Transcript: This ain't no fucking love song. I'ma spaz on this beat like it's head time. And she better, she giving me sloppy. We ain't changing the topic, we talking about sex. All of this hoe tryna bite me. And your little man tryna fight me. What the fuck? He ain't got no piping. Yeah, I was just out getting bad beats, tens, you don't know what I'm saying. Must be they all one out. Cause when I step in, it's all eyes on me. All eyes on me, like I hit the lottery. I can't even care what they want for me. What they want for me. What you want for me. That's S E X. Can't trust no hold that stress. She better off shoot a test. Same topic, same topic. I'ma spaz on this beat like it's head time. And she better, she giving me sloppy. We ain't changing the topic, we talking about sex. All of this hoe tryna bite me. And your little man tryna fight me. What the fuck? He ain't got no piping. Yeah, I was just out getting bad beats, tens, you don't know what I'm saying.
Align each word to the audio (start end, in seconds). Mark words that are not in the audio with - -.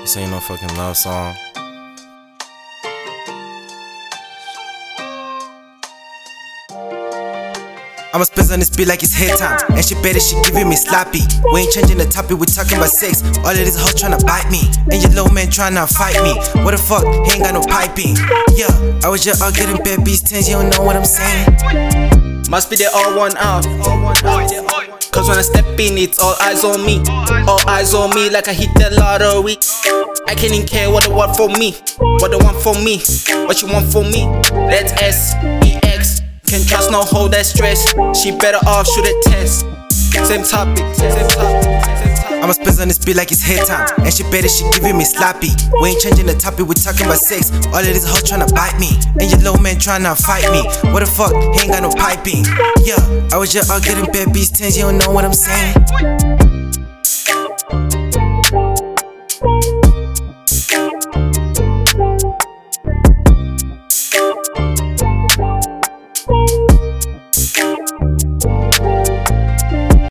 This 0.00 0.16
ain't 0.16 0.30
no 0.32 0.40
fucking 0.40 0.76
love 0.76 0.96
song. 0.96 1.36
I'ma 8.12 8.24
spaz 8.24 8.52
on 8.52 8.58
this 8.58 8.70
beat 8.70 8.88
like 8.88 9.02
it's 9.04 9.14
head 9.14 9.38
time. 9.38 9.58
And 9.76 9.84
she 9.84 9.94
better, 9.96 10.18
she 10.18 10.34
giving 10.42 10.68
me 10.68 10.74
sloppy. 10.74 11.20
We 11.52 11.60
ain't 11.60 11.70
changing 11.70 11.98
the 11.98 12.06
topic, 12.06 12.38
we 12.38 12.46
talking 12.46 12.78
about 12.78 12.90
sex. 12.90 13.22
All 13.38 13.50
of 13.50 13.56
this 13.56 13.78
hoe 13.78 13.94
tryna 13.94 14.26
bite 14.26 14.50
me. 14.50 14.66
And 14.90 15.00
your 15.00 15.10
little 15.10 15.32
man 15.32 15.46
tryna 15.46 15.86
fight 15.86 16.18
me. 16.22 16.34
What 16.64 16.72
the 16.72 16.78
fuck? 16.78 17.04
He 17.26 17.34
ain't 17.34 17.44
got 17.44 17.54
no 17.54 17.62
piping. 17.62 18.16
Yeah, 18.58 18.74
I 19.04 19.08
was 19.08 19.22
just 19.22 19.40
out 19.40 19.54
getting 19.54 19.76
bad 19.84 20.04
beats, 20.04 20.22
tens, 20.22 20.48
you 20.48 20.54
don't 20.54 20.70
know 20.70 20.82
what 20.82 20.96
I'm 20.96 21.04
saying. 21.04 22.13
Must 22.50 22.70
be 22.70 22.76
they 22.76 22.86
all 22.86 23.16
one 23.16 23.36
out. 23.38 23.64
Cause 25.12 25.28
when 25.28 25.38
I 25.38 25.42
step 25.42 25.64
in, 25.78 25.96
it's 25.98 26.20
all 26.20 26.34
eyes 26.40 26.64
on 26.64 26.84
me. 26.84 27.02
All 27.48 27.60
eyes 27.68 27.94
on 27.94 28.14
me, 28.14 28.30
like 28.30 28.48
I 28.48 28.52
hit 28.52 28.72
the 28.74 28.90
lottery. 28.98 29.56
I 30.26 30.34
can't 30.34 30.52
even 30.52 30.66
care 30.66 30.90
what 30.90 31.04
they 31.04 31.12
want 31.12 31.36
for 31.36 31.48
me. 31.48 31.72
What 32.20 32.30
they 32.30 32.36
want 32.36 32.56
for 32.62 32.74
me. 32.74 32.98
What 33.46 33.62
you 33.62 33.68
want 33.68 33.92
for 33.92 34.02
me. 34.02 34.26
That's 34.70 34.92
S 35.02 35.34
E 35.64 35.78
X. 35.82 36.20
Can't 36.46 36.66
trust 36.68 36.90
no 36.90 37.02
hold 37.02 37.32
that 37.32 37.46
stress. 37.46 37.82
She 38.20 38.30
better 38.30 38.58
off 38.66 38.86
shoot 38.86 39.06
a 39.06 39.22
test. 39.24 39.60
Same 40.28 40.44
topic, 40.44 40.94
same 40.94 41.28
topic. 41.28 42.03
I'ma 42.44 42.52
spaz 42.52 42.78
on 42.78 42.88
this 42.88 42.98
beat 42.98 43.16
like 43.16 43.32
it's 43.32 43.40
head 43.40 43.64
time. 43.64 43.88
And 44.04 44.12
she 44.12 44.22
better, 44.24 44.50
she 44.50 44.68
giving 44.70 44.98
me 44.98 45.04
sloppy. 45.04 45.48
We 45.80 45.88
ain't 45.88 46.00
changing 46.00 46.26
the 46.26 46.34
topic, 46.34 46.68
we 46.68 46.74
talking 46.74 47.06
about 47.06 47.16
sex. 47.16 47.48
All 47.72 47.80
of 47.80 47.86
this 47.86 48.04
hoe 48.04 48.20
tryna 48.20 48.52
bite 48.52 48.78
me. 48.78 49.00
And 49.18 49.30
your 49.32 49.40
little 49.40 49.62
man 49.62 49.76
tryna 49.76 50.12
fight 50.12 50.44
me. 50.52 50.60
What 50.92 51.00
the 51.00 51.06
fuck? 51.08 51.32
He 51.56 51.64
ain't 51.64 51.72
got 51.72 51.80
no 51.80 51.88
piping. 51.88 52.44
Yeah, 52.84 53.00
I 53.32 53.38
was 53.38 53.50
just 53.50 53.70
out 53.70 53.82
getting 53.82 54.12
bad 54.12 54.34
beats, 54.34 54.50
tens, 54.50 54.76
you 54.76 54.82
don't 54.82 54.98
know 54.98 55.10
what 55.10 55.24
I'm 55.24 55.32
saying. 55.32 56.23